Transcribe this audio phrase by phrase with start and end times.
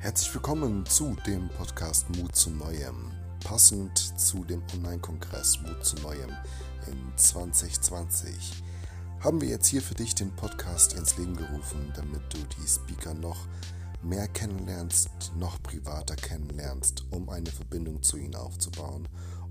[0.00, 3.10] Herzlich willkommen zu dem Podcast Mut zu Neuem.
[3.42, 6.30] Passend zu dem Online-Kongress Mut zu Neuem
[6.86, 8.62] in 2020
[9.18, 13.12] haben wir jetzt hier für dich den Podcast ins Leben gerufen, damit du die Speaker
[13.12, 13.48] noch
[14.00, 19.08] mehr kennenlernst, noch privater kennenlernst, um eine Verbindung zu ihnen aufzubauen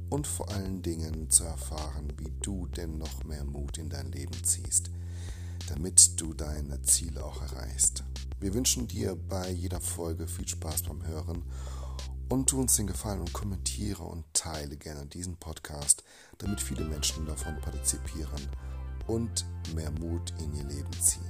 [0.10, 4.42] und vor allen Dingen zu erfahren, wie du denn noch mehr Mut in dein Leben
[4.46, 4.92] ziehst,
[5.68, 8.06] damit du deine Ziele auch erreichst.
[8.40, 11.42] Wir wünschen dir bei jeder Folge viel Spaß beim Hören
[12.30, 16.04] und tu uns den Gefallen und kommentiere und teile gerne diesen Podcast,
[16.38, 18.48] damit viele Menschen davon partizipieren
[19.08, 21.24] und mehr Mut in ihr Leben ziehen.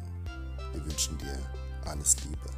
[0.74, 1.40] Wir wünschen dir
[1.86, 2.50] alles Liebe.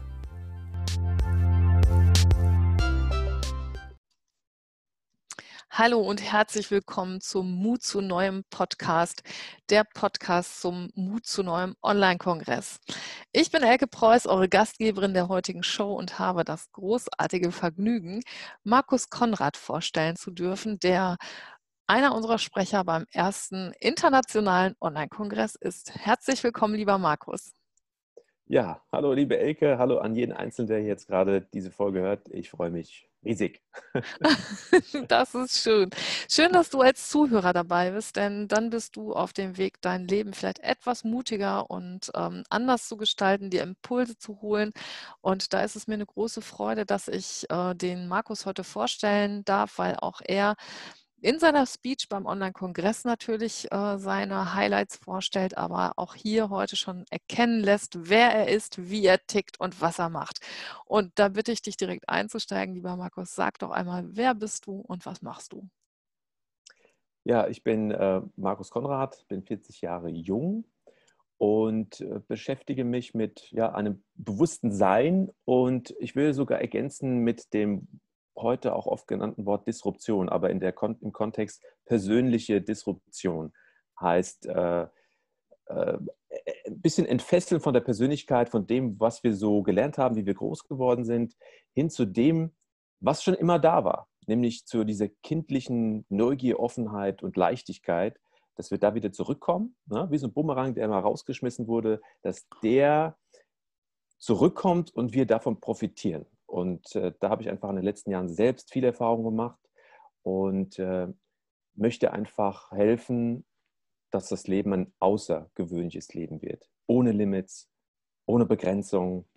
[5.71, 9.21] Hallo und herzlich willkommen zum Mut zu neuem Podcast,
[9.69, 12.79] der Podcast zum Mut zu neuem Online-Kongress.
[13.31, 18.21] Ich bin Elke Preuß, eure Gastgeberin der heutigen Show und habe das großartige Vergnügen,
[18.63, 21.17] Markus Konrad vorstellen zu dürfen, der
[21.87, 25.95] einer unserer Sprecher beim ersten internationalen Online-Kongress ist.
[25.95, 27.53] Herzlich willkommen, lieber Markus.
[28.47, 32.27] Ja, hallo liebe Elke, hallo an jeden Einzelnen, der jetzt gerade diese Folge hört.
[32.29, 33.61] Ich freue mich riesig.
[35.07, 35.89] das ist schön.
[36.29, 40.07] Schön, dass du als Zuhörer dabei bist, denn dann bist du auf dem Weg, dein
[40.07, 44.71] Leben vielleicht etwas mutiger und ähm, anders zu gestalten, dir Impulse zu holen.
[45.21, 49.43] Und da ist es mir eine große Freude, dass ich äh, den Markus heute vorstellen
[49.45, 50.55] darf, weil auch er
[51.21, 57.05] in seiner Speech beim Online-Kongress natürlich äh, seine Highlights vorstellt, aber auch hier heute schon
[57.09, 60.39] erkennen lässt, wer er ist, wie er tickt und was er macht.
[60.85, 63.35] Und da bitte ich dich direkt einzusteigen, lieber Markus.
[63.35, 65.67] Sag doch einmal, wer bist du und was machst du?
[67.25, 70.65] Ja, ich bin äh, Markus Konrad, bin 40 Jahre jung
[71.37, 77.53] und äh, beschäftige mich mit ja, einem bewussten Sein und ich will sogar ergänzen mit
[77.53, 77.87] dem
[78.41, 83.53] heute auch oft genannten Wort Disruption, aber in der, im Kontext persönliche Disruption
[83.99, 84.87] heißt äh,
[85.69, 85.97] äh,
[86.67, 90.33] ein bisschen entfesseln von der Persönlichkeit, von dem, was wir so gelernt haben, wie wir
[90.33, 91.35] groß geworden sind,
[91.73, 92.55] hin zu dem,
[92.99, 98.19] was schon immer da war, nämlich zu dieser kindlichen Neugier, Offenheit und Leichtigkeit,
[98.55, 100.07] dass wir da wieder zurückkommen, ne?
[100.11, 103.17] wie so ein Bumerang, der immer rausgeschmissen wurde, dass der
[104.17, 106.25] zurückkommt und wir davon profitieren.
[106.49, 109.59] Und äh, da habe ich einfach in den letzten Jahren selbst viel Erfahrung gemacht
[110.23, 111.07] und äh,
[111.75, 113.45] möchte einfach helfen,
[114.11, 116.67] dass das Leben ein außergewöhnliches Leben wird.
[116.87, 117.69] Ohne Limits,
[118.25, 119.29] ohne Begrenzung,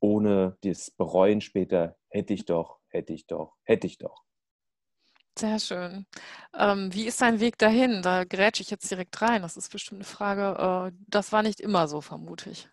[0.00, 4.24] ohne das Bereuen später, hätte ich doch, hätte ich doch, hätte ich doch.
[5.38, 6.06] Sehr schön.
[6.58, 8.02] Ähm, wie ist dein Weg dahin?
[8.02, 9.42] Da grätsche ich jetzt direkt rein.
[9.42, 10.90] Das ist bestimmt eine Frage.
[10.90, 12.68] Äh, das war nicht immer so, vermute ich.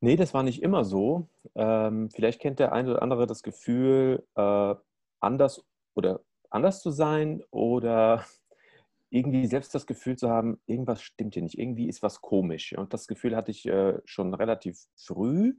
[0.00, 1.28] Nee, das war nicht immer so.
[1.54, 4.74] Ähm, vielleicht kennt der eine oder andere das Gefühl, äh,
[5.20, 8.24] anders oder anders zu sein oder
[9.10, 12.76] irgendwie selbst das Gefühl zu haben, irgendwas stimmt hier nicht, irgendwie ist was komisch.
[12.76, 15.54] Und das Gefühl hatte ich äh, schon relativ früh.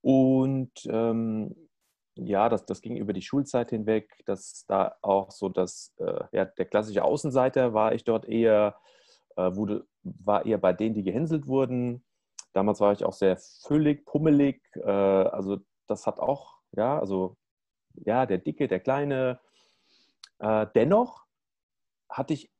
[0.00, 1.54] Und ähm,
[2.16, 6.44] ja, das, das ging über die Schulzeit hinweg, dass da auch so das, äh, ja,
[6.46, 8.76] der klassische Außenseiter war ich dort eher,
[9.36, 12.04] äh, wurde, war eher bei denen, die gehänselt wurden.
[12.52, 14.62] Damals war ich auch sehr füllig, pummelig.
[14.76, 17.36] Äh, also das hat auch, ja, also
[17.94, 19.40] ja, der Dicke, der Kleine.
[20.38, 21.24] Äh, dennoch
[22.08, 22.50] hatte ich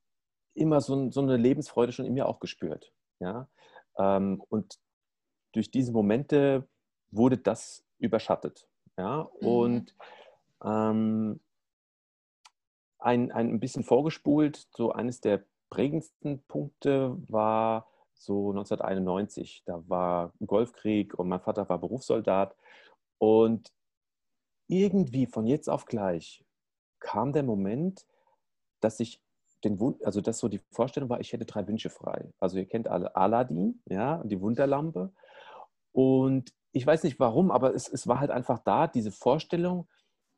[0.55, 2.93] immer so, so, eine Lebensfreude schon in mir auch gespürt.
[3.21, 3.49] Ja?
[3.99, 4.79] Ähm, und
[5.53, 6.69] durch diese Momente
[7.11, 8.69] wurde das überschattet.
[8.97, 9.31] Ja?
[9.41, 9.47] Mhm.
[9.47, 9.97] Und
[10.65, 11.41] ähm,
[12.99, 17.89] ein, ein bisschen vorgespult, so eines der prägendsten Punkte war
[18.25, 19.63] so 1991.
[19.67, 22.57] Da war Golfkrieg und mein Vater war Berufssoldat.
[23.19, 23.73] Und
[24.69, 26.45] irgendwie von jetzt auf gleich
[26.99, 28.07] kam der Moment,
[28.81, 29.21] dass ich
[29.65, 32.33] den Wund, also dass so die Vorstellung war, ich hätte drei Wünsche frei.
[32.41, 35.13] Also ihr kennt alle Aladdin, ja, die Wunderlampe.
[35.93, 39.89] Und ich weiß nicht warum, aber es, es war halt einfach da, diese Vorstellung,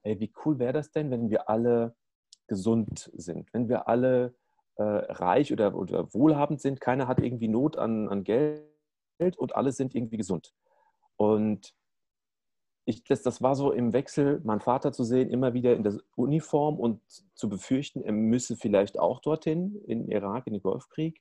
[0.03, 1.95] ey, wie cool wäre das denn, wenn wir alle
[2.47, 4.35] gesund sind, wenn wir alle
[4.77, 6.81] äh, reich oder, oder wohlhabend sind.
[6.81, 8.65] Keiner hat irgendwie Not an, an Geld
[9.37, 10.53] und alle sind irgendwie gesund.
[11.17, 11.75] Und
[12.87, 15.99] ich, das, das war so im Wechsel, meinen Vater zu sehen, immer wieder in der
[16.17, 17.01] Uniform und
[17.35, 21.21] zu befürchten, er müsse vielleicht auch dorthin, in Irak, in den Golfkrieg.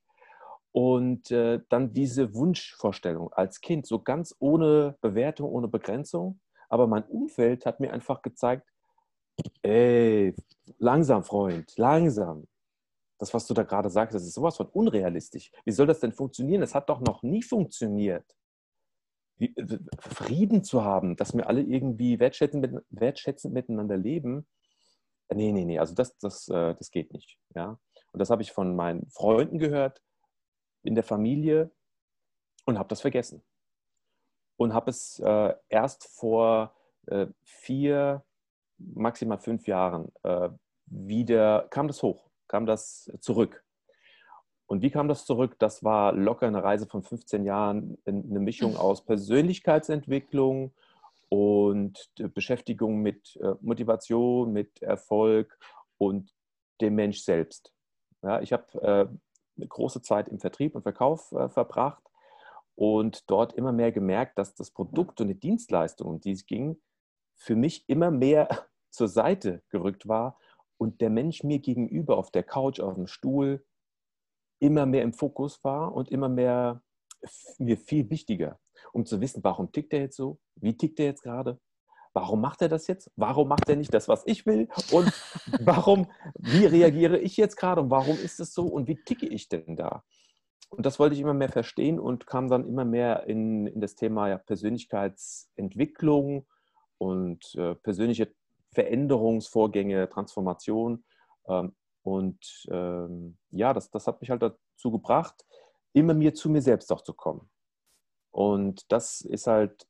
[0.72, 6.40] Und äh, dann diese Wunschvorstellung als Kind, so ganz ohne Bewertung, ohne Begrenzung.
[6.68, 8.68] Aber mein Umfeld hat mir einfach gezeigt,
[9.62, 10.36] ey,
[10.80, 12.48] langsam, Freund, langsam
[13.24, 15.50] das, was du da gerade sagst, das ist sowas von unrealistisch.
[15.64, 16.60] Wie soll das denn funktionieren?
[16.60, 18.25] Das hat doch noch nie funktioniert.
[19.40, 19.50] äh,
[20.00, 24.46] Frieden zu haben, dass wir alle irgendwie wertschätzend, wertschätzend miteinander leben.
[25.34, 27.40] Nee, nee, nee, also das, das, äh, das geht nicht.
[27.56, 27.80] Ja?
[28.12, 30.02] Und das habe ich von meinen Freunden gehört,
[30.84, 31.72] in der Familie
[32.66, 33.42] und habe das vergessen.
[34.58, 36.75] Und habe es äh, erst vor
[37.08, 38.25] äh, vier,
[38.78, 40.50] maximal fünf Jahren äh,
[40.86, 43.66] wieder, kam das hoch, kam das zurück.
[44.68, 45.56] Und wie kam das zurück?
[45.58, 50.72] Das war locker eine Reise von 15 Jahren, eine Mischung aus Persönlichkeitsentwicklung
[51.30, 55.58] und Beschäftigung mit äh, Motivation, mit Erfolg
[55.98, 56.32] und
[56.80, 57.74] dem Mensch selbst.
[58.22, 59.08] Ja, ich habe äh,
[59.58, 62.04] eine große Zeit im Vertrieb und Verkauf äh, verbracht
[62.76, 66.80] und dort immer mehr gemerkt, dass das Produkt und die Dienstleistung, um die es ging,
[67.34, 68.48] für mich immer mehr
[68.92, 70.38] zur Seite gerückt war
[70.78, 73.66] und der Mensch mir gegenüber auf der Couch, auf dem Stuhl,
[74.60, 76.81] immer mehr im Fokus war und immer mehr
[77.58, 78.60] mir viel wichtiger,
[78.92, 81.60] um zu wissen, warum tickt er jetzt so, wie tickt er jetzt gerade,
[82.14, 84.68] warum macht er das jetzt, warum macht er nicht das, was ich will?
[84.92, 85.12] Und
[85.62, 87.81] warum, wie reagiere ich jetzt gerade?
[87.81, 88.66] Und warum ist es so?
[88.66, 90.04] Und wie ticke ich denn da?
[90.70, 93.96] Und das wollte ich immer mehr verstehen und kam dann immer mehr in, in das
[93.96, 96.48] Thema ja, Persönlichkeitsentwicklung
[96.98, 98.34] und äh, persönliche
[98.74, 101.04] Veränderungsvorgänge, Transformation.
[101.48, 105.46] Ähm, und ähm, ja, das, das hat mich halt dazu gebracht,
[105.94, 107.50] immer mir zu mir selbst auch zu kommen.
[108.31, 109.88] Und das ist halt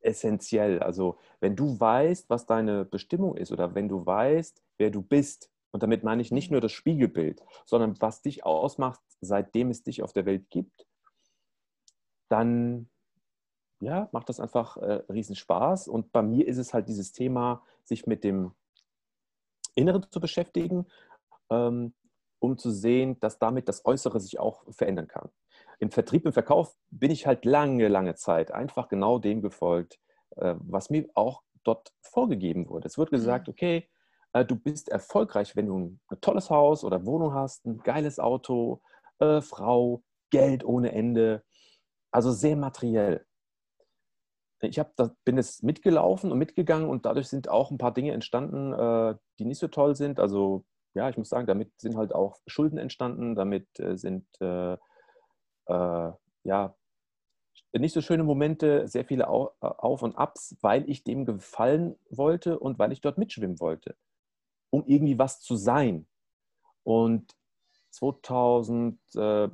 [0.00, 0.80] essentiell.
[0.80, 5.50] Also wenn du weißt, was deine Bestimmung ist oder wenn du weißt, wer du bist,
[5.72, 6.54] und damit meine ich nicht mhm.
[6.54, 10.86] nur das Spiegelbild, sondern was dich ausmacht, seitdem es dich auf der Welt gibt,
[12.28, 12.88] dann
[13.84, 15.88] ja, macht das einfach äh, riesen Spaß.
[15.88, 18.52] Und bei mir ist es halt dieses Thema, sich mit dem
[19.74, 20.86] Inneren zu beschäftigen,
[21.50, 21.94] ähm,
[22.38, 25.30] um zu sehen, dass damit das Äußere sich auch verändern kann.
[25.78, 29.98] Im Vertrieb, im Verkauf bin ich halt lange, lange Zeit einfach genau dem gefolgt,
[30.36, 32.86] äh, was mir auch dort vorgegeben wurde.
[32.86, 33.16] Es wird mhm.
[33.16, 33.88] gesagt, okay,
[34.32, 38.80] äh, du bist erfolgreich, wenn du ein, tolles Haus oder Wohnung hast, ein geiles Auto,
[39.18, 41.44] äh, Frau, Geld ohne Ende.
[42.10, 43.26] Also sehr materiell.
[44.64, 48.12] Ich hab, da, bin es mitgelaufen und mitgegangen und dadurch sind auch ein paar Dinge
[48.12, 50.20] entstanden, äh, die nicht so toll sind.
[50.20, 50.64] Also
[50.94, 54.74] ja, ich muss sagen, damit sind halt auch Schulden entstanden, damit äh, sind äh,
[55.66, 56.12] äh,
[56.44, 56.76] ja
[57.72, 62.78] nicht so schöne Momente, sehr viele Auf und Abs, weil ich dem gefallen wollte und
[62.78, 63.96] weil ich dort mitschwimmen wollte,
[64.70, 66.06] um irgendwie was zu sein.
[66.84, 67.34] Und
[67.90, 69.48] 2000, äh,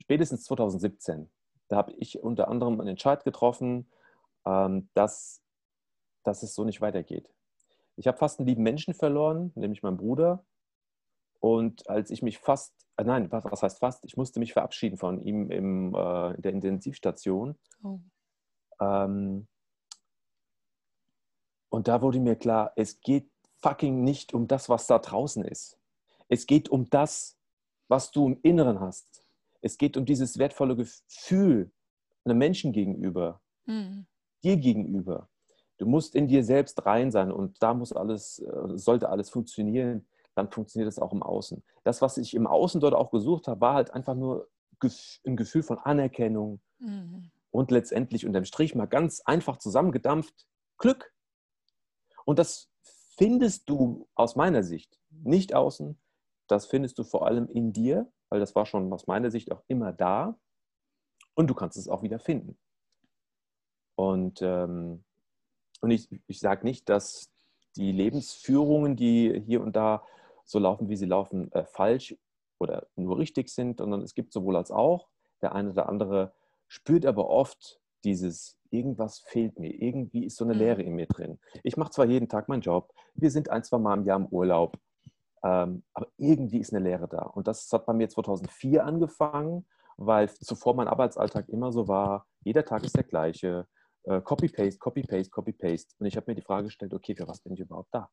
[0.00, 1.30] spätestens 2017,
[1.68, 3.90] da habe ich unter anderem einen Entscheid getroffen,
[4.44, 5.42] dass,
[6.24, 7.32] dass es so nicht weitergeht.
[7.96, 10.44] Ich habe fast einen lieben Menschen verloren, nämlich meinen Bruder.
[11.40, 14.96] Und als ich mich fast, äh nein, was, was, heißt fast, ich musste mich verabschieden
[14.96, 17.58] von ihm im, äh, in der Intensivstation.
[17.82, 18.00] Oh.
[18.80, 19.46] Ähm,
[21.70, 25.78] und da wurde mir klar, es geht fucking nicht um das, was da draußen ist.
[26.28, 27.38] Es geht um das,
[27.88, 29.26] was du im Inneren hast.
[29.60, 31.70] Es geht um dieses wertvolle Gefühl
[32.24, 34.06] einem Menschen gegenüber, mhm.
[34.42, 35.28] Dir gegenüber.
[35.78, 40.06] Du musst in dir selbst rein sein und da muss alles, äh, sollte alles funktionieren,
[40.34, 41.62] dann funktioniert es auch im Außen.
[41.84, 44.48] Das, was ich im Außen dort auch gesucht habe, war halt einfach nur
[45.26, 47.30] ein Gefühl von Anerkennung mhm.
[47.50, 50.46] und letztendlich unterm Strich mal ganz einfach zusammengedampft
[50.78, 51.12] Glück.
[52.24, 52.70] Und das
[53.16, 55.98] findest du aus meiner Sicht nicht außen,
[56.46, 59.62] das findest du vor allem in dir, weil das war schon aus meiner Sicht auch
[59.68, 60.38] immer da
[61.34, 62.58] und du kannst es auch wieder finden.
[64.00, 65.04] Und, ähm,
[65.82, 67.30] und ich, ich sage nicht, dass
[67.76, 70.06] die Lebensführungen, die hier und da
[70.44, 72.16] so laufen, wie sie laufen, äh, falsch
[72.58, 75.08] oder nur richtig sind, sondern es gibt sowohl als auch.
[75.42, 76.32] Der eine oder andere
[76.66, 80.60] spürt aber oft dieses, irgendwas fehlt mir, irgendwie ist so eine mhm.
[80.60, 81.38] Leere in mir drin.
[81.62, 84.26] Ich mache zwar jeden Tag meinen Job, wir sind ein, zwei Mal im Jahr im
[84.26, 84.78] Urlaub,
[85.44, 87.22] ähm, aber irgendwie ist eine Leere da.
[87.22, 89.66] Und das hat bei mir 2004 angefangen,
[89.98, 93.66] weil zuvor mein Arbeitsalltag immer so war, jeder Tag ist der gleiche,
[94.04, 95.94] äh, Copy-Paste, Copy-Paste, Copy-Paste.
[95.98, 98.10] Und ich habe mir die Frage gestellt, okay, für was bin ich überhaupt da?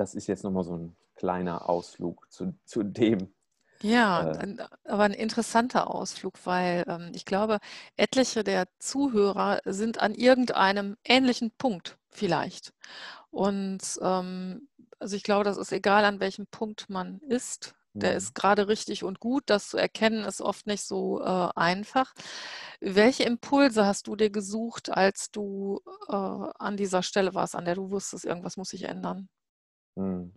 [0.00, 3.34] das ist jetzt nochmal so ein kleiner Ausflug zu, zu dem.
[3.82, 7.58] Ja, äh, aber ein interessanter Ausflug, weil ähm, ich glaube,
[7.96, 12.72] etliche der Zuhörer sind an irgendeinem ähnlichen Punkt vielleicht.
[13.30, 17.74] Und ähm, also ich glaube, das ist egal, an welchem Punkt man ist.
[17.92, 18.34] Der ist mhm.
[18.34, 19.44] gerade richtig und gut.
[19.46, 22.14] Das zu erkennen ist oft nicht so äh, einfach.
[22.80, 27.74] Welche Impulse hast du dir gesucht, als du äh, an dieser Stelle warst, an der
[27.74, 29.28] du wusstest, irgendwas muss sich ändern?
[29.96, 30.32] Hm.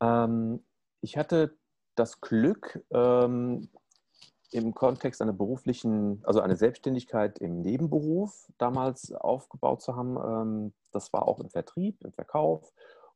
[0.00, 0.64] Ähm,
[1.02, 1.56] ich hatte
[1.94, 3.68] das Glück, ähm,
[4.52, 10.16] im Kontext einer beruflichen, also eine Selbstständigkeit im Nebenberuf damals aufgebaut zu haben.
[10.16, 12.72] Ähm, das war auch im Vertrieb, im Verkauf.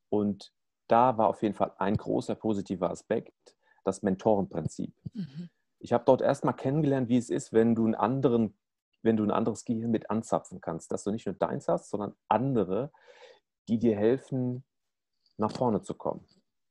[0.08, 0.52] Und
[0.90, 4.94] da war auf jeden Fall ein großer positiver Aspekt, das Mentorenprinzip.
[5.12, 5.50] Mhm.
[5.78, 8.56] Ich habe dort erstmal kennengelernt, wie es ist, wenn du einen anderen,
[9.02, 12.14] wenn du ein anderes Gehirn mit anzapfen kannst, dass du nicht nur deins hast, sondern
[12.28, 12.92] andere,
[13.68, 14.64] die dir helfen,
[15.38, 16.26] nach vorne zu kommen.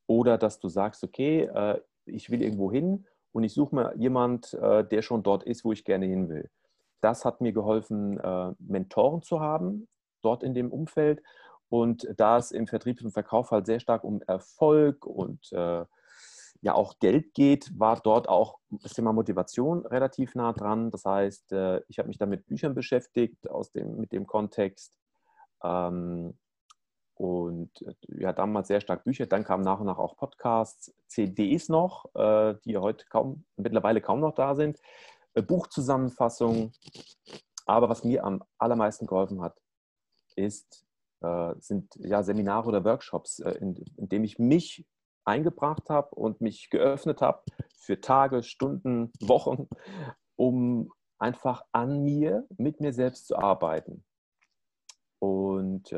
[0.05, 4.53] Oder dass du sagst, okay, äh, ich will irgendwo hin und ich suche mir jemand,
[4.53, 6.49] äh, der schon dort ist, wo ich gerne hin will.
[7.01, 9.87] Das hat mir geholfen, äh, Mentoren zu haben,
[10.21, 11.23] dort in dem Umfeld.
[11.69, 15.85] Und da es im Vertrieb und Verkauf halt sehr stark um Erfolg und äh,
[16.61, 20.91] ja auch Geld geht, war dort auch das Thema Motivation relativ nah dran.
[20.91, 24.97] Das heißt, äh, ich habe mich da mit Büchern beschäftigt aus dem, mit dem Kontext.
[25.63, 26.37] Ähm,
[27.15, 31.69] und äh, ja, damals sehr stark Bücher, dann kamen nach und nach auch Podcasts, CDs
[31.69, 34.79] noch, äh, die heute kaum, mittlerweile kaum noch da sind,
[35.33, 36.71] äh, Buchzusammenfassungen.
[37.65, 39.55] Aber was mir am allermeisten geholfen hat,
[40.35, 40.85] ist,
[41.59, 44.87] sind ja Seminare oder Workshops, in, in dem ich mich
[45.25, 47.43] eingebracht habe und mich geöffnet habe
[47.75, 49.67] für Tage, Stunden, Wochen,
[50.35, 54.03] um einfach an mir, mit mir selbst zu arbeiten.
[55.19, 55.91] Und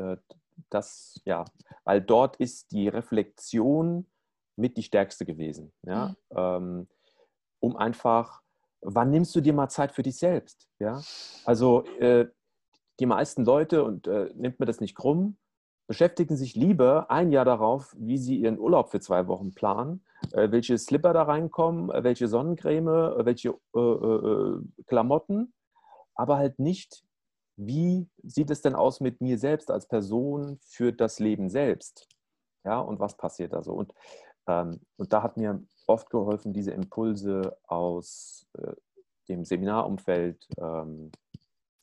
[0.70, 1.46] das, ja,
[1.84, 4.08] weil dort ist die Reflexion
[4.56, 5.72] mit die stärkste gewesen.
[5.84, 6.16] Ja?
[6.30, 6.38] Mhm.
[6.38, 6.88] Ähm,
[7.60, 8.42] um einfach,
[8.82, 10.68] wann nimmst du dir mal Zeit für dich selbst?
[10.80, 11.02] Ja?
[11.46, 12.28] Also äh,
[13.00, 15.38] die meisten Leute, und äh, nimmt mir das nicht krumm,
[15.88, 20.52] beschäftigen sich lieber ein Jahr darauf, wie sie ihren Urlaub für zwei Wochen planen, äh,
[20.52, 25.54] welche Slipper da reinkommen, äh, welche Sonnencreme, äh, welche äh, Klamotten,
[26.16, 27.04] aber halt nicht,
[27.58, 32.08] wie sieht es denn aus mit mir selbst als Person für das Leben selbst?
[32.64, 33.74] Ja, und was passiert da so?
[33.74, 33.94] Und,
[34.48, 38.74] ähm, und da hat mir oft geholfen, diese Impulse aus äh,
[39.28, 41.12] dem Seminarumfeld, ähm,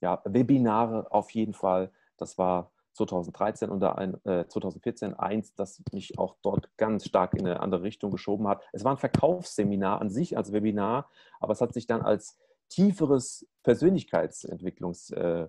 [0.01, 1.91] ja, Webinare auf jeden Fall.
[2.17, 7.47] Das war 2013 und ein, äh, 2014 eins, das mich auch dort ganz stark in
[7.47, 8.63] eine andere Richtung geschoben hat.
[8.73, 11.09] Es war ein Verkaufsseminar an sich als Webinar,
[11.41, 12.39] aber es hat sich dann als
[12.69, 15.49] tieferes Persönlichkeitsentwicklungs- äh,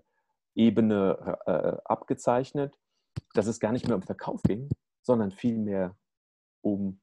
[0.56, 2.77] äh, abgezeichnet,
[3.34, 4.70] dass es gar nicht mehr um Verkauf ging,
[5.01, 5.96] sondern vielmehr
[6.62, 7.00] um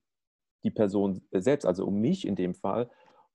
[0.63, 2.91] die Person selbst, also um mich in dem Fall.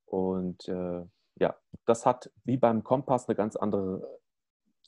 [0.05, 1.05] Und äh,
[1.41, 1.55] ja,
[1.85, 4.19] das hat wie beim Kompass eine ganz andere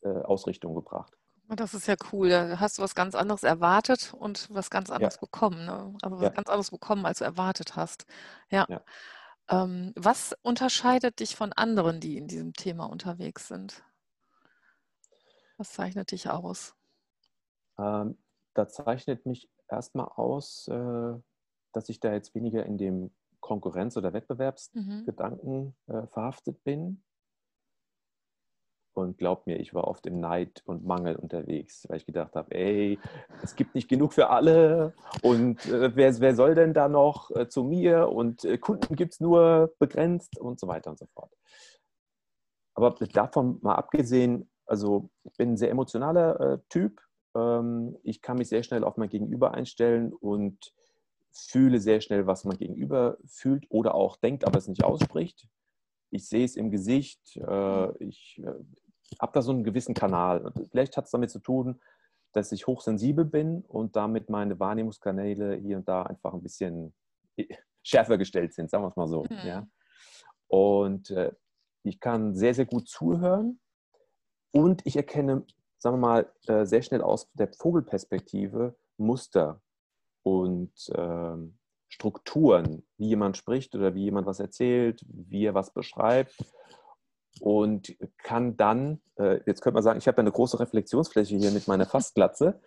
[0.03, 1.17] äh, Ausrichtung gebracht.
[1.49, 2.29] Das ist ja cool.
[2.29, 5.19] Da hast du was ganz anderes erwartet und was ganz anderes ja.
[5.19, 5.65] bekommen.
[5.65, 5.95] Ne?
[6.03, 6.29] Also was ja.
[6.29, 8.05] ganz anderes bekommen, als du erwartet hast.
[8.49, 8.67] Ja.
[8.69, 8.81] ja.
[9.49, 13.83] Ähm, was unterscheidet dich von anderen, die in diesem Thema unterwegs sind?
[15.57, 16.75] Was zeichnet dich aus?
[17.79, 18.17] Ähm,
[18.53, 21.13] da zeichnet mich erstmal aus, äh,
[21.73, 23.11] dass ich da jetzt weniger in dem
[23.53, 25.95] Konkurrenz- oder Wettbewerbsgedanken mhm.
[25.95, 27.03] äh, verhaftet bin.
[28.95, 32.53] Und glaub mir, ich war oft im Neid und Mangel unterwegs, weil ich gedacht habe,
[32.53, 32.99] ey,
[33.41, 34.93] es gibt nicht genug für alle
[35.23, 39.13] und äh, wer, wer soll denn da noch äh, zu mir und äh, Kunden gibt
[39.13, 41.31] es nur begrenzt und so weiter und so fort.
[42.75, 47.01] Aber davon mal abgesehen, also ich bin ein sehr emotionaler äh, Typ.
[47.35, 50.71] Ähm, ich kann mich sehr schnell auf mein Gegenüber einstellen und
[51.33, 55.47] fühle sehr schnell, was mein Gegenüber fühlt oder auch denkt, aber es nicht ausspricht.
[56.11, 57.37] Ich sehe es im Gesicht.
[57.37, 58.53] Äh, ich äh,
[59.19, 60.53] habe da so einen gewissen Kanal.
[60.69, 61.81] Vielleicht hat es damit zu tun,
[62.33, 66.93] dass ich hochsensibel bin und damit meine Wahrnehmungskanäle hier und da einfach ein bisschen
[67.35, 67.47] äh,
[67.83, 69.23] schärfer gestellt sind, sagen wir es mal so.
[69.23, 69.39] Mhm.
[69.43, 69.67] Ja.
[70.47, 71.13] Und
[71.81, 73.59] ich kann sehr, sehr gut zuhören
[74.51, 75.45] und ich erkenne,
[75.79, 79.62] sagen wir mal, sehr schnell aus der Vogelperspektive Muster
[80.23, 81.57] und ähm,
[81.89, 86.35] Strukturen, wie jemand spricht oder wie jemand was erzählt, wie er was beschreibt.
[87.39, 91.67] Und kann dann, äh, jetzt könnte man sagen, ich habe eine große Reflexionsfläche hier mit
[91.67, 92.61] meiner Fastglatze,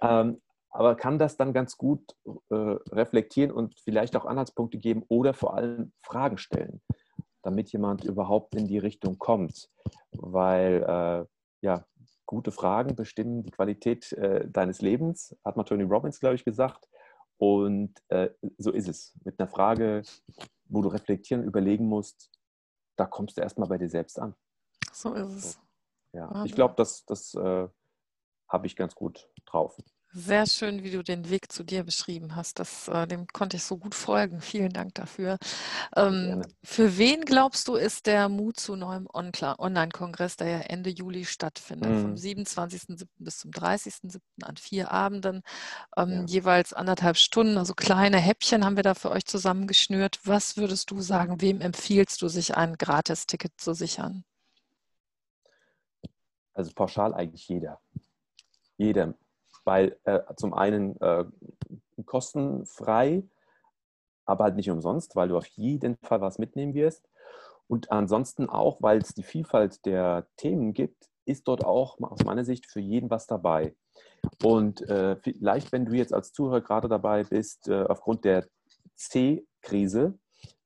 [0.00, 2.02] ähm, aber kann das dann ganz gut
[2.50, 2.54] äh,
[2.90, 6.80] reflektieren und vielleicht auch Anhaltspunkte geben oder vor allem Fragen stellen
[7.42, 9.68] damit jemand überhaupt in die Richtung kommt.
[10.12, 11.26] Weil äh,
[11.66, 11.84] ja,
[12.32, 16.88] gute Fragen bestimmen die Qualität äh, deines Lebens, hat mal Tony Robbins, glaube ich, gesagt.
[17.36, 19.14] Und äh, so ist es.
[19.22, 20.02] Mit einer Frage,
[20.64, 22.30] wo du reflektieren, überlegen musst,
[22.96, 24.34] da kommst du erstmal bei dir selbst an.
[24.92, 25.60] So ist es.
[26.14, 27.68] Ja, ich glaube, das, das äh,
[28.48, 29.76] habe ich ganz gut drauf.
[30.14, 32.58] Sehr schön, wie du den Weg zu dir beschrieben hast.
[32.58, 34.40] Das, äh, dem konnte ich so gut folgen.
[34.42, 35.38] Vielen Dank dafür.
[35.96, 41.24] Ähm, für wen glaubst du, ist der Mut zu neuem Online-Kongress, der ja Ende Juli
[41.24, 42.00] stattfindet, mhm.
[42.00, 43.06] vom 27.07.
[43.18, 44.20] bis zum 30.07.
[44.42, 45.42] an vier Abenden,
[45.96, 46.24] ähm, ja.
[46.26, 50.20] jeweils anderthalb Stunden, also kleine Häppchen haben wir da für euch zusammengeschnürt.
[50.24, 54.24] Was würdest du sagen, wem empfiehlst du, sich ein Gratisticket zu sichern?
[56.52, 57.80] Also pauschal eigentlich jeder.
[58.76, 59.14] Jeder
[59.64, 61.24] weil äh, zum einen äh,
[62.04, 63.22] kostenfrei,
[64.24, 67.08] aber halt nicht umsonst, weil du auf jeden Fall was mitnehmen wirst.
[67.68, 72.44] Und ansonsten auch, weil es die Vielfalt der Themen gibt, ist dort auch aus meiner
[72.44, 73.74] Sicht für jeden was dabei.
[74.42, 78.46] Und äh, vielleicht, wenn du jetzt als Zuhörer gerade dabei bist, äh, aufgrund der
[78.96, 80.18] C-Krise,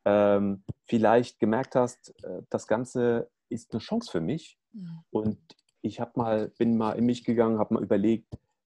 [0.04, 4.58] ähm, vielleicht gemerkt hast, äh, das Ganze ist eine Chance für mich.
[4.72, 5.04] Mhm.
[5.10, 5.38] Und
[5.82, 8.26] ich mal, bin mal in mich gegangen, habe mal überlegt,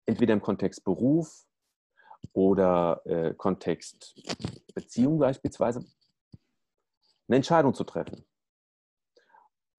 [0.08, 1.46] entweder im Kontext Beruf
[2.34, 4.16] oder äh, Kontext
[4.74, 5.86] Beziehung beispielsweise,
[7.28, 8.26] eine Entscheidung zu treffen,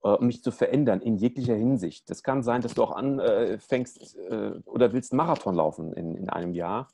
[0.05, 2.09] äh, um mich zu verändern in jeglicher Hinsicht.
[2.09, 6.29] Das kann sein, dass du auch anfängst äh, oder willst einen Marathon laufen in, in
[6.29, 6.89] einem Jahr,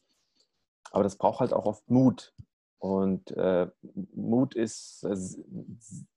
[0.90, 2.32] aber das braucht halt auch oft Mut.
[2.78, 3.68] Und äh,
[4.14, 5.16] Mut ist, äh,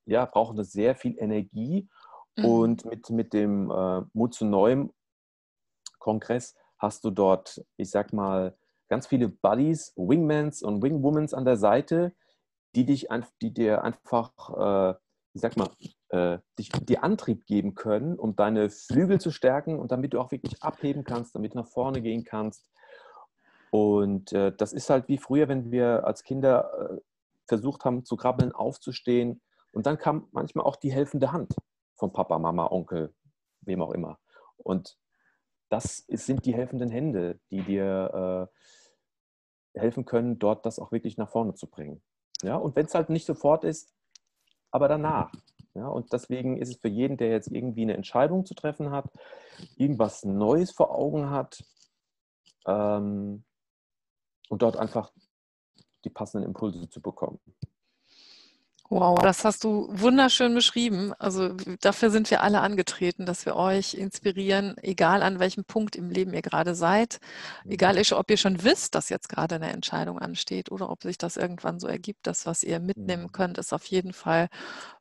[0.06, 1.88] ja, braucht eine sehr viel Energie.
[2.36, 2.46] Mhm.
[2.46, 4.94] Und mit, mit dem äh, Mut zu neuem
[5.98, 8.56] Kongress hast du dort, ich sag mal,
[8.90, 12.14] ganz viele Buddies, Wingmans und Wingwomans an der Seite,
[12.76, 13.08] die, dich,
[13.42, 14.96] die dir einfach, äh,
[15.34, 15.70] ich sag mal,
[16.10, 20.32] äh, dich, dir Antrieb geben können, um deine Flügel zu stärken und damit du auch
[20.32, 22.70] wirklich abheben kannst, damit du nach vorne gehen kannst.
[23.72, 27.02] Und äh, das ist halt wie früher, wenn wir als Kinder äh,
[27.48, 29.42] versucht haben zu krabbeln, aufzustehen.
[29.74, 31.54] Und dann kam manchmal auch die helfende Hand
[31.96, 33.14] von Papa, Mama, Onkel,
[33.62, 34.18] wem auch immer.
[34.58, 34.98] Und
[35.70, 38.50] das sind die helfenden Hände, die dir
[39.76, 42.02] äh, helfen können, dort das auch wirklich nach vorne zu bringen.
[42.42, 43.94] Ja, und wenn es halt nicht sofort ist,
[44.72, 45.32] aber danach.
[45.74, 49.06] Ja, und deswegen ist es für jeden, der jetzt irgendwie eine Entscheidung zu treffen hat,
[49.76, 51.64] irgendwas Neues vor Augen hat
[52.66, 53.44] ähm,
[54.50, 55.12] und dort einfach
[56.04, 57.40] die passenden Impulse zu bekommen.
[58.90, 61.14] Wow, das hast du wunderschön beschrieben.
[61.20, 61.50] Also
[61.82, 66.34] dafür sind wir alle angetreten, dass wir euch inspirieren, egal an welchem Punkt im Leben
[66.34, 67.20] ihr gerade seid,
[67.66, 68.04] egal mhm.
[68.14, 71.82] ob ihr schon wisst, dass jetzt gerade eine Entscheidung ansteht oder ob sich das irgendwann
[71.82, 73.32] so ergibt, das, was ihr mitnehmen mhm.
[73.34, 74.48] könnt, ist auf jeden Fall,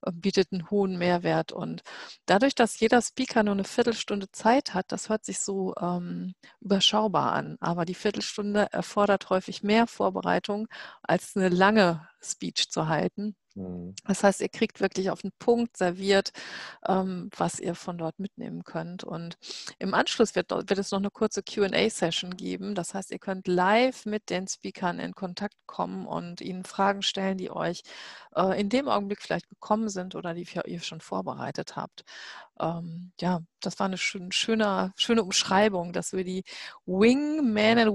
[0.02, 1.52] äh, bietet einen hohen Mehrwert.
[1.52, 1.82] Und
[2.26, 7.32] dadurch, dass jeder Speaker nur eine Viertelstunde Zeit hat, das hört sich so ähm, überschaubar
[7.32, 7.56] an.
[7.61, 10.66] Aber die Viertelstunde erfordert häufig mehr Vorbereitung
[11.02, 13.37] als eine lange Speech zu halten.
[13.56, 13.94] Mhm.
[14.06, 16.32] Das heißt, ihr kriegt wirklich auf den Punkt serviert,
[16.86, 19.02] ähm, was ihr von dort mitnehmen könnt.
[19.02, 19.38] Und
[19.78, 22.74] im Anschluss wird, wird es noch eine kurze QA-Session geben.
[22.74, 27.38] Das heißt, ihr könnt live mit den Speakern in Kontakt kommen und ihnen Fragen stellen,
[27.38, 27.82] die euch
[28.36, 32.04] äh, in dem Augenblick vielleicht gekommen sind oder die ihr schon vorbereitet habt.
[32.60, 36.44] Ähm, ja, das war eine schön, schöne, schöne Umschreibung, dass wir die
[36.86, 37.90] Wingmen and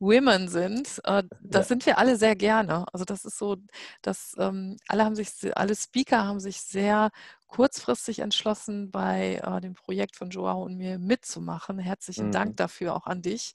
[0.00, 1.00] Wingwomen sind.
[1.04, 1.68] Äh, das ja.
[1.68, 2.84] sind wir alle sehr gerne.
[2.92, 3.56] Also das ist so,
[4.02, 7.10] dass ähm, alle haben sich, alle Speaker haben sich sehr
[7.46, 11.78] kurzfristig entschlossen, bei äh, dem Projekt von Joao und mir mitzumachen.
[11.78, 12.32] Herzlichen mhm.
[12.32, 13.52] Dank dafür auch an dich.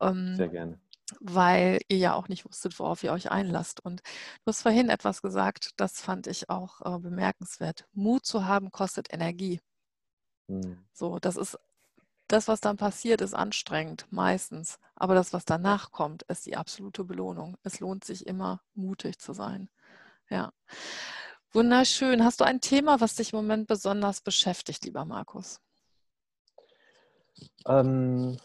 [0.00, 0.78] Ähm, sehr gerne
[1.20, 3.84] weil ihr ja auch nicht wusstet, worauf ihr euch einlasst.
[3.84, 7.88] Und du hast vorhin etwas gesagt, das fand ich auch äh, bemerkenswert.
[7.92, 9.60] Mut zu haben kostet Energie.
[10.46, 10.84] Mhm.
[10.92, 11.58] So, das ist
[12.32, 14.78] das, was dann passiert, ist anstrengend, meistens.
[14.94, 17.56] Aber das, was danach kommt, ist die absolute Belohnung.
[17.62, 19.68] Es lohnt sich immer, mutig zu sein.
[20.28, 20.52] Ja.
[21.52, 22.24] Wunderschön.
[22.24, 25.60] Hast du ein Thema, was dich im Moment besonders beschäftigt, lieber Markus?
[27.66, 28.36] Ähm,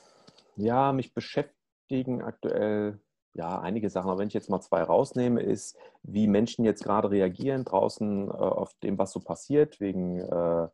[0.56, 3.00] ja, mich beschäftigen aktuell
[3.34, 4.10] ja einige Sachen.
[4.10, 8.32] Aber wenn ich jetzt mal zwei rausnehme, ist, wie Menschen jetzt gerade reagieren draußen äh,
[8.32, 10.68] auf dem, was so passiert, wegen äh,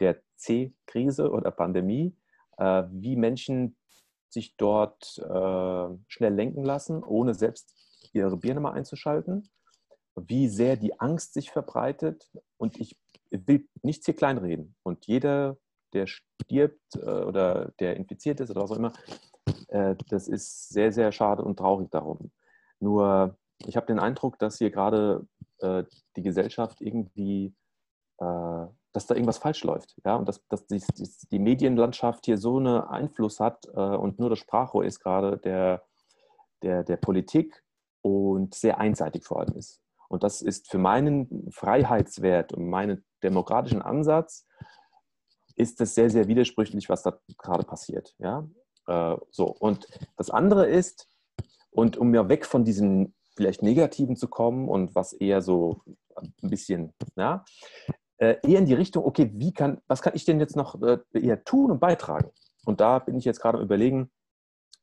[0.00, 2.16] der C-Krise oder Pandemie,
[2.58, 3.76] wie Menschen
[4.30, 7.74] sich dort äh, schnell lenken lassen, ohne selbst
[8.12, 9.48] ihre Biernummer einzuschalten,
[10.16, 12.30] wie sehr die Angst sich verbreitet.
[12.56, 12.98] Und ich
[13.30, 14.74] will nichts hier kleinreden.
[14.82, 15.56] Und jeder,
[15.92, 18.92] der stirbt äh, oder der infiziert ist oder was auch immer,
[19.68, 22.30] äh, das ist sehr, sehr schade und traurig darum.
[22.80, 25.26] Nur, ich habe den Eindruck, dass hier gerade
[25.58, 25.84] äh,
[26.16, 27.54] die Gesellschaft irgendwie,
[28.18, 29.96] äh, dass da irgendwas falsch läuft.
[30.04, 30.16] Ja?
[30.16, 30.82] Und dass, dass die,
[31.30, 35.82] die Medienlandschaft hier so einen Einfluss hat und nur das Sprachrohr ist gerade der,
[36.62, 37.62] der, der Politik
[38.02, 39.80] und sehr einseitig vor allem ist.
[40.08, 44.46] Und das ist für meinen Freiheitswert und meinen demokratischen Ansatz
[45.54, 48.14] ist es sehr, sehr widersprüchlich, was da gerade passiert.
[48.18, 48.48] Ja?
[48.86, 51.08] Äh, so, und das andere ist,
[51.70, 55.82] und um ja weg von diesem vielleicht Negativen zu kommen und was eher so
[56.16, 57.44] ein bisschen, ja,
[57.86, 60.98] äh, eher in die Richtung, okay, wie kann, was kann ich denn jetzt noch äh,
[61.12, 62.30] eher tun und beitragen?
[62.64, 64.10] Und da bin ich jetzt gerade am überlegen,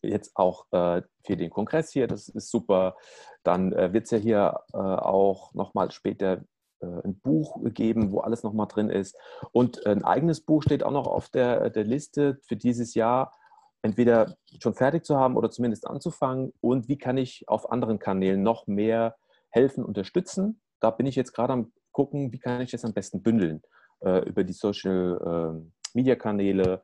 [0.01, 2.95] jetzt auch äh, für den Kongress hier, das ist super.
[3.43, 6.43] Dann äh, wird es ja hier äh, auch nochmal später
[6.79, 9.15] äh, ein Buch geben, wo alles nochmal drin ist.
[9.51, 13.33] Und ein eigenes Buch steht auch noch auf der, der Liste für dieses Jahr,
[13.81, 16.53] entweder schon fertig zu haben oder zumindest anzufangen.
[16.61, 19.15] Und wie kann ich auf anderen Kanälen noch mehr
[19.49, 20.61] helfen, unterstützen?
[20.79, 23.63] Da bin ich jetzt gerade am gucken, wie kann ich das am besten bündeln
[24.01, 26.83] äh, über die Social äh, Media Kanäle,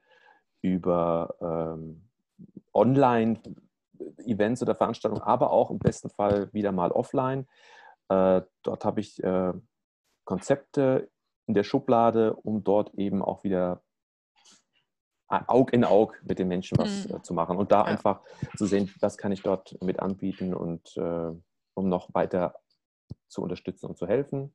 [0.61, 2.07] über ähm,
[2.73, 7.45] Online-Events oder Veranstaltungen, aber auch im besten Fall wieder mal offline.
[8.07, 9.51] Äh, dort habe ich äh,
[10.23, 11.09] Konzepte
[11.45, 13.83] in der Schublade, um dort eben auch wieder
[15.27, 17.15] Aug in Aug mit den Menschen was mhm.
[17.15, 17.83] Äh, zu machen und da ja.
[17.83, 18.21] einfach
[18.55, 21.31] zu sehen, was kann ich dort mit anbieten und äh,
[21.73, 22.55] um noch weiter
[23.27, 24.53] zu unterstützen und zu helfen.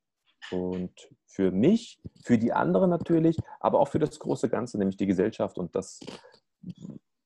[0.51, 0.93] Und
[1.27, 5.59] für mich, für die anderen natürlich, aber auch für das große Ganze, nämlich die Gesellschaft
[5.59, 6.01] und das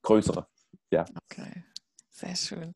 [0.03, 0.47] Größere.
[0.91, 1.05] Ja.
[1.31, 1.65] Okay.
[2.21, 2.75] Sehr schön.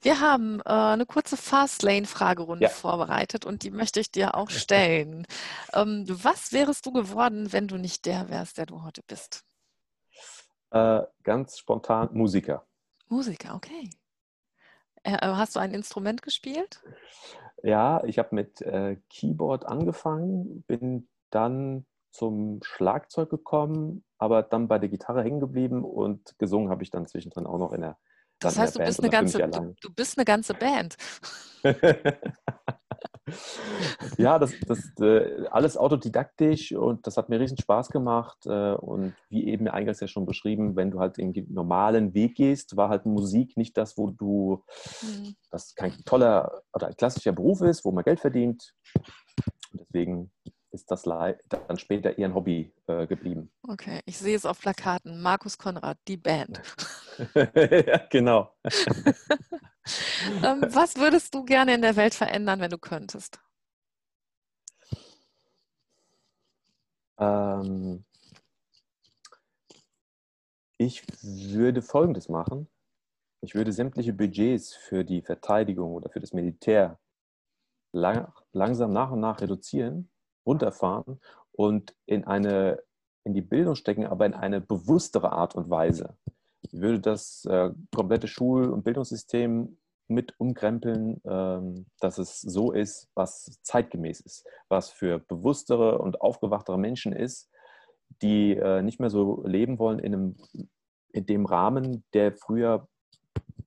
[0.00, 2.68] Wir haben äh, eine kurze Fastlane-Fragerunde ja.
[2.68, 5.26] vorbereitet und die möchte ich dir auch stellen.
[5.72, 9.44] ähm, was wärest du geworden, wenn du nicht der wärst, der du heute bist?
[10.70, 12.66] Äh, ganz spontan Musiker.
[13.08, 13.90] Musiker, okay.
[15.04, 16.82] Äh, hast du ein Instrument gespielt?
[17.62, 24.78] Ja, ich habe mit äh, Keyboard angefangen, bin dann zum Schlagzeug gekommen, aber dann bei
[24.78, 27.98] der Gitarre hängen geblieben und gesungen habe ich dann zwischendrin auch noch in der
[28.40, 30.96] Das heißt, du bist, eine ganze, du, du bist eine ganze Band.
[34.18, 38.38] ja, das, das äh, alles autodidaktisch und das hat mir riesen Spaß gemacht.
[38.46, 42.76] Äh, und wie eben eingangs ja schon beschrieben, wenn du halt den normalen Weg gehst,
[42.76, 44.64] war halt Musik nicht das, wo du,
[45.02, 45.36] mhm.
[45.50, 48.74] das kein toller oder ein klassischer Beruf ist, wo man Geld verdient.
[49.72, 50.30] Und deswegen
[50.72, 53.52] ist das dann später eher ein Hobby äh, geblieben.
[53.68, 55.20] Okay, ich sehe es auf Plakaten.
[55.20, 56.60] Markus Konrad, die Band.
[57.34, 58.54] ja, genau.
[60.44, 63.40] ähm, was würdest du gerne in der Welt verändern, wenn du könntest?
[67.18, 68.04] Ähm,
[70.78, 72.68] ich würde Folgendes machen.
[73.40, 76.98] Ich würde sämtliche Budgets für die Verteidigung oder für das Militär
[77.92, 80.10] lang, langsam nach und nach reduzieren
[80.46, 81.20] runterfahren
[81.52, 82.82] und in eine
[83.24, 86.16] in die Bildung stecken, aber in eine bewusstere Art und Weise.
[86.62, 89.76] Ich würde das äh, komplette Schul- und Bildungssystem
[90.08, 96.78] mit umkrempeln, ähm, dass es so ist, was zeitgemäß ist, was für bewusstere und aufgewachtere
[96.78, 97.50] Menschen ist,
[98.20, 100.36] die äh, nicht mehr so leben wollen in, einem,
[101.12, 102.88] in dem Rahmen, der früher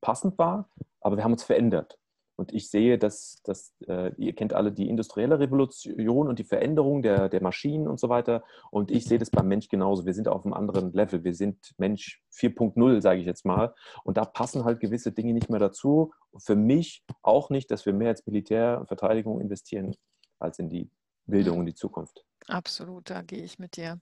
[0.01, 0.69] passend war,
[1.01, 1.97] aber wir haben uns verändert.
[2.37, 7.01] Und ich sehe, dass, dass äh, ihr kennt alle die industrielle Revolution und die Veränderung
[7.01, 8.43] der, der Maschinen und so weiter.
[8.71, 10.05] Und ich sehe das beim Mensch genauso.
[10.05, 11.23] Wir sind auf einem anderen Level.
[11.23, 13.73] Wir sind Mensch 4.0, sage ich jetzt mal.
[14.03, 16.13] Und da passen halt gewisse Dinge nicht mehr dazu.
[16.37, 19.95] für mich auch nicht, dass wir mehr als Militär und Verteidigung investieren,
[20.39, 20.89] als in die
[21.25, 22.25] Bildung und die Zukunft.
[22.47, 23.99] Absolut, da gehe ich mit dir.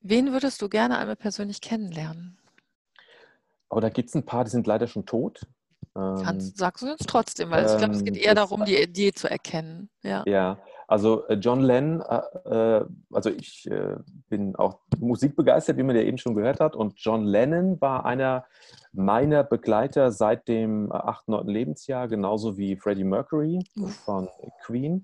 [0.00, 2.38] Wen würdest du gerne einmal persönlich kennenlernen?
[3.68, 5.46] Aber da gibt es ein paar, die sind leider schon tot.
[5.94, 8.80] Kannst, ähm, sagst du uns trotzdem, weil ich glaube, es geht ähm, eher darum, die
[8.80, 9.90] Idee zu erkennen.
[10.02, 10.58] Ja, ja
[10.92, 13.96] also äh, John Lennon, äh, äh, also ich äh,
[14.28, 16.76] bin auch musikbegeistert, wie man ja eben schon gehört hat.
[16.76, 18.44] Und John Lennon war einer
[18.92, 21.46] meiner Begleiter seit dem 8., 9.
[21.46, 23.64] Lebensjahr, genauso wie Freddie Mercury
[24.04, 24.28] von
[24.64, 25.02] Queen.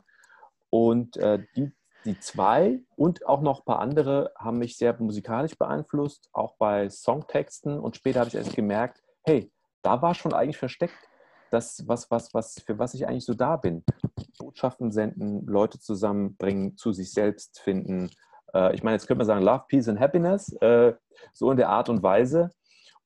[0.69, 1.73] Und äh, die,
[2.05, 6.91] die zwei und auch noch ein paar andere haben mich sehr musikalisch beeinflusst, auch bei
[6.91, 7.79] Songtexten.
[7.79, 9.51] Und später habe ich erst gemerkt, hey,
[9.83, 11.09] da war schon eigentlich versteckt,
[11.51, 13.85] das, was, was, was, für was ich eigentlich so da bin.
[14.39, 18.11] Botschaften senden, Leute zusammenbringen, zu sich selbst finden.
[18.55, 20.95] Äh, ich meine, jetzt könnte man sagen, Love, Peace and Happiness, äh,
[21.33, 22.51] so in der Art und Weise.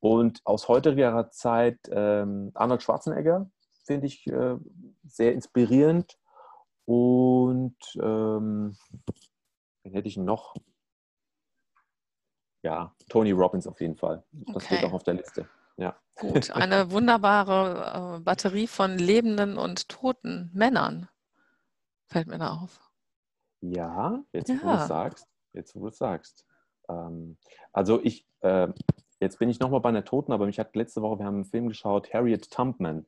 [0.00, 3.48] Und aus heutiger Zeit ähm, Arnold Schwarzenegger
[3.85, 4.56] finde ich äh,
[5.04, 6.18] sehr inspirierend.
[6.85, 8.76] Und ähm,
[9.85, 10.54] wen hätte ich noch?
[12.64, 14.24] Ja, Tony Robbins auf jeden Fall.
[14.32, 14.76] Das okay.
[14.76, 15.48] steht auch auf der Liste.
[15.83, 15.97] Ja.
[16.14, 21.09] Gut, eine wunderbare äh, Batterie von lebenden und toten Männern
[22.07, 22.81] fällt mir da auf.
[23.61, 24.57] Ja, jetzt ja.
[24.62, 25.27] wo du es sagst.
[25.53, 26.47] Jetzt wo du es sagst.
[26.88, 27.37] Ähm,
[27.73, 28.68] also ich, äh,
[29.21, 31.45] jetzt bin ich nochmal bei einer Toten, aber mich hat letzte Woche, wir haben einen
[31.45, 33.07] Film geschaut, Harriet Tubman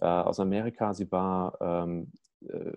[0.00, 0.92] äh, aus Amerika.
[0.92, 2.12] Sie war ähm,
[2.46, 2.72] äh,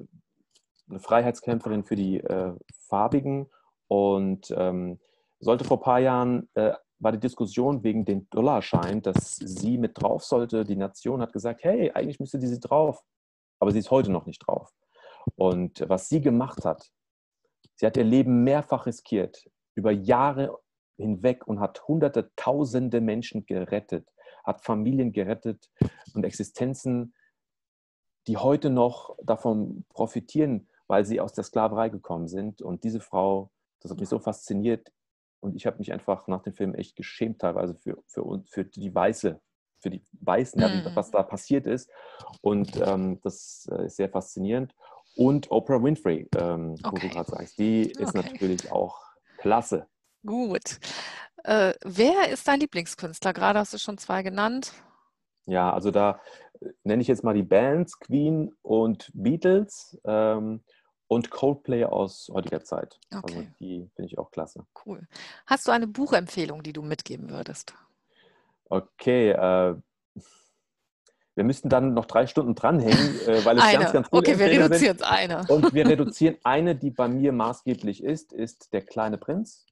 [0.89, 2.53] eine Freiheitskämpferin für die äh,
[2.87, 3.47] Farbigen
[3.87, 4.99] und ähm,
[5.39, 10.01] sollte vor ein paar Jahren äh, war die Diskussion wegen den Dollarschein, dass sie mit
[10.01, 10.63] drauf sollte.
[10.63, 13.03] Die Nation hat gesagt, hey, eigentlich müsste diese drauf,
[13.59, 14.71] aber sie ist heute noch nicht drauf.
[15.35, 16.91] Und was sie gemacht hat,
[17.75, 20.57] sie hat ihr Leben mehrfach riskiert, über Jahre
[20.97, 24.09] hinweg und hat hunderte, tausende Menschen gerettet,
[24.45, 25.69] hat Familien gerettet
[26.13, 27.13] und Existenzen,
[28.27, 32.61] die heute noch davon profitieren, weil sie aus der Sklaverei gekommen sind.
[32.61, 34.91] Und diese Frau, das hat mich so fasziniert.
[35.45, 38.93] Und ich habe mich einfach nach dem Film echt geschämt, teilweise für, für, für die
[38.93, 39.39] Weiße,
[39.79, 40.95] für die Weißen, mhm.
[40.95, 41.87] was da passiert ist.
[42.41, 44.73] Und ähm, das äh, ist sehr faszinierend.
[45.15, 46.89] Und Oprah Winfrey, ähm, okay.
[46.91, 48.31] wo du gerade sagst, die ist okay.
[48.31, 48.99] natürlich auch
[49.37, 49.85] klasse.
[50.25, 50.79] Gut.
[51.43, 53.31] Äh, wer ist dein Lieblingskünstler?
[53.31, 54.73] Gerade hast du schon zwei genannt.
[55.45, 56.19] Ja, also da
[56.59, 60.63] äh, nenne ich jetzt mal die Bands Queen und Beatles ähm,
[61.07, 62.99] und Coldplay aus heutiger Zeit.
[63.11, 63.35] Also okay.
[63.37, 64.65] Also die finde ich auch klasse.
[64.85, 65.07] Cool.
[65.45, 67.73] Hast du eine Buchempfehlung, die du mitgeben würdest?
[68.69, 69.75] Okay, äh,
[71.35, 73.79] wir müssten dann noch drei Stunden dranhängen, äh, weil es eine.
[73.79, 75.45] ganz, ganz gute Okay, wir reduzieren es eine.
[75.49, 79.65] Und wir reduzieren eine, die bei mir maßgeblich ist, ist Der kleine Prinz.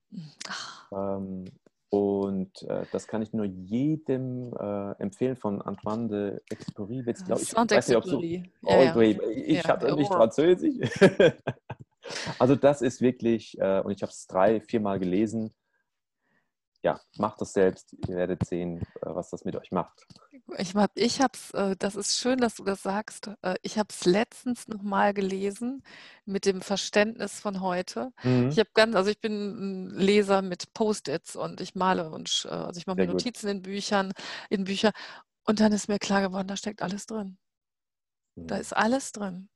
[0.92, 1.46] Ähm,
[1.94, 7.06] und äh, das kann ich nur jedem äh, empfehlen von Antoine de Exupéry.
[7.06, 9.00] Jetzt, glaub, ich weiß nicht, ob so, ja, ja.
[9.00, 10.90] Ich ja, habe nicht Französisch.
[12.40, 15.54] also das ist wirklich, äh, und ich habe es drei, viermal gelesen.
[16.82, 17.96] Ja, macht das selbst.
[18.08, 20.08] Ihr werdet sehen, äh, was das mit euch macht.
[20.58, 23.32] Ich habe ich hab's, äh, das ist schön, dass du das sagst.
[23.42, 25.84] Äh, ich habe es letztens nochmal gelesen
[26.26, 28.12] mit dem Verständnis von heute.
[28.24, 28.50] Mhm.
[28.50, 32.54] Ich habe ganz, also ich bin ein Leser mit Post-its und ich male und äh,
[32.54, 34.12] also ich mache mir Notizen in Büchern,
[34.50, 34.92] in Bücher
[35.46, 37.38] und dann ist mir klar geworden, da steckt alles drin.
[38.36, 38.48] Mhm.
[38.48, 39.50] Da ist alles drin.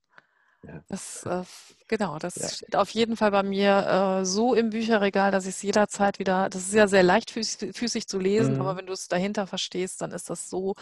[0.67, 0.83] Ja.
[0.89, 1.43] Das, äh,
[1.87, 2.49] genau, das ja.
[2.49, 6.49] steht auf jeden Fall bei mir äh, so im Bücherregal, dass ich es jederzeit wieder,
[6.49, 8.61] das ist ja sehr leichtfüßig zu lesen, mhm.
[8.61, 10.75] aber wenn du es dahinter verstehst, dann ist das so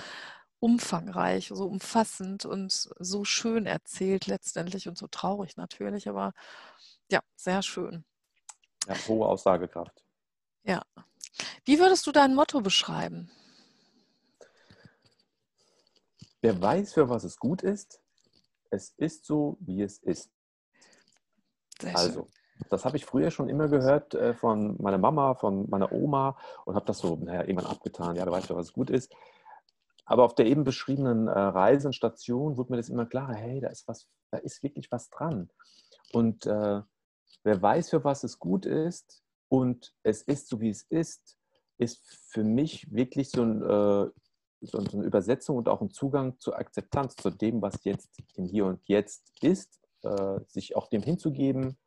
[0.59, 6.33] umfangreich, so umfassend und so schön erzählt letztendlich und so traurig natürlich, aber
[7.11, 8.03] ja, sehr schön.
[8.87, 10.03] Ja, hohe Aussagekraft.
[10.63, 10.81] Ja.
[11.65, 13.29] Wie würdest du dein Motto beschreiben?
[16.41, 18.01] Wer weiß, für was es gut ist,
[18.75, 20.31] es ist so, wie es ist.
[21.79, 22.27] Sehr also,
[22.69, 26.75] das habe ich früher schon immer gehört äh, von meiner Mama, von meiner Oma und
[26.75, 28.15] habe das so, naja, irgendwann abgetan.
[28.15, 29.13] Ja, du weißt ja, was gut ist.
[30.05, 33.87] Aber auf der eben beschriebenen äh, Reisenstation wurde mir das immer klarer, hey, da ist
[33.87, 35.49] was, da ist wirklich was dran.
[36.13, 36.81] Und äh,
[37.43, 41.37] wer weiß, für was es gut ist und es ist so, wie es ist,
[41.77, 44.09] ist für mich wirklich so ein äh,
[44.61, 48.65] so eine Übersetzung und auch ein Zugang zur Akzeptanz, zu dem, was jetzt im Hier
[48.65, 51.77] und Jetzt ist, äh, sich auch dem hinzugeben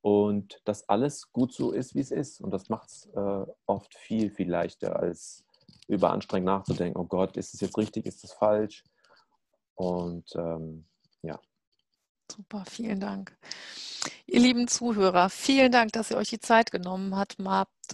[0.00, 2.40] und dass alles gut so ist, wie es ist.
[2.40, 5.44] Und das macht es äh, oft viel, viel leichter, als
[5.86, 8.84] über anstrengend nachzudenken, oh Gott, ist es jetzt richtig, ist es falsch?
[9.74, 10.86] Und ähm,
[11.22, 11.40] ja.
[12.30, 13.36] Super, vielen Dank.
[14.26, 17.38] Ihr lieben Zuhörer, vielen Dank, dass ihr euch die Zeit genommen habt,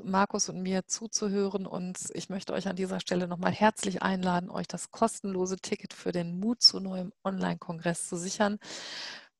[0.04, 1.66] Markus und mir zuzuhören.
[1.66, 6.10] Und ich möchte euch an dieser Stelle nochmal herzlich einladen, euch das kostenlose Ticket für
[6.10, 8.58] den Mut zu neuem Online-Kongress zu sichern.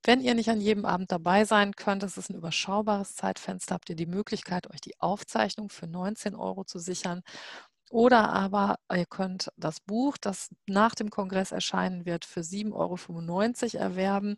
[0.05, 3.89] Wenn ihr nicht an jedem Abend dabei sein könnt, das ist ein überschaubares Zeitfenster, habt
[3.89, 7.23] ihr die Möglichkeit, euch die Aufzeichnung für 19 Euro zu sichern.
[7.91, 13.85] Oder aber ihr könnt das Buch, das nach dem Kongress erscheinen wird, für 7,95 Euro
[13.85, 14.37] erwerben.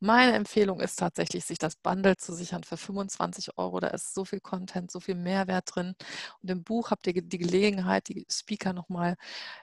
[0.00, 3.80] Meine Empfehlung ist tatsächlich, sich das Bundle zu sichern für 25 Euro.
[3.80, 5.94] Da ist so viel Content, so viel Mehrwert drin.
[6.42, 9.16] Und im Buch habt ihr die Gelegenheit, die Speaker nochmal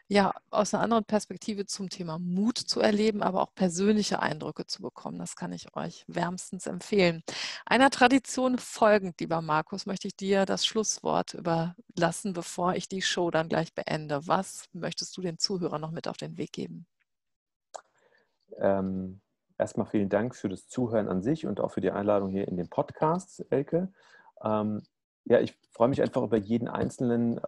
[0.07, 4.81] ja, aus einer anderen Perspektive zum Thema Mut zu erleben, aber auch persönliche Eindrücke zu
[4.81, 5.17] bekommen.
[5.19, 7.23] Das kann ich euch wärmstens empfehlen.
[7.65, 13.24] Einer Tradition folgend, lieber Markus, möchte ich dir das Schlusswort überlassen, bevor ich die Show
[13.31, 14.27] dann gleich beende.
[14.27, 16.87] Was möchtest du den Zuhörern noch mit auf den Weg geben?
[18.57, 19.21] Ähm,
[19.57, 22.57] erstmal vielen Dank für das Zuhören an sich und auch für die Einladung hier in
[22.57, 23.91] den Podcast, Elke.
[24.43, 24.83] Ähm,
[25.25, 27.39] ja, ich freue mich einfach über jeden Einzelnen,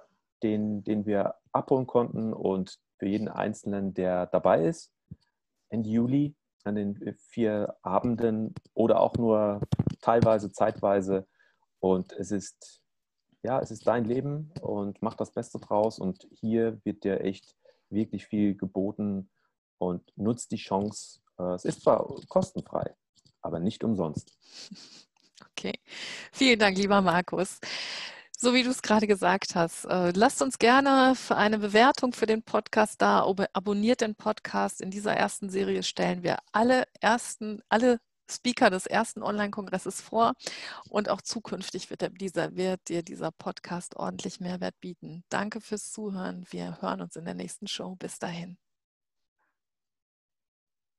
[0.43, 4.91] den, den wir abholen konnten und für jeden Einzelnen, der dabei ist,
[5.69, 9.61] Ende Juli an den vier Abenden oder auch nur
[10.01, 11.27] teilweise, zeitweise.
[11.79, 12.81] Und es ist,
[13.47, 15.99] ja, es ist dein Leben und mach das Beste draus.
[15.99, 17.55] Und hier wird dir echt
[17.89, 19.29] wirklich viel geboten
[19.77, 21.21] und nutzt die Chance.
[21.39, 22.93] Äh, es ist zwar kostenfrei,
[23.41, 24.33] aber nicht umsonst.
[25.51, 25.79] Okay,
[26.33, 27.60] vielen Dank, lieber Markus.
[28.38, 32.25] So wie du es gerade gesagt hast, äh, lasst uns gerne für eine Bewertung für
[32.25, 33.25] den Podcast da.
[33.53, 34.81] Abonniert den Podcast.
[34.81, 40.33] In dieser ersten Serie stellen wir alle ersten, alle Speaker des ersten Online-Kongresses vor
[40.89, 45.23] und auch zukünftig wird, dieser, wird dir dieser Podcast ordentlich Mehrwert bieten.
[45.29, 46.45] Danke fürs Zuhören.
[46.49, 47.95] Wir hören uns in der nächsten Show.
[47.95, 48.57] Bis dahin.